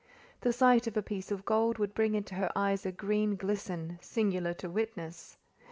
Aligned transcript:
The 0.39 0.51
sight 0.51 0.87
of 0.87 0.97
a 0.97 1.03
piece 1.03 1.29
of 1.29 1.45
gold 1.45 1.77
would 1.77 1.93
bring 1.93 2.15
into 2.15 2.33
her 2.33 2.51
eyes 2.55 2.87
a 2.87 2.91
green 2.91 3.35
glisten, 3.35 3.99
singular 4.01 4.51
to 4.55 4.67
witness. 4.67 5.37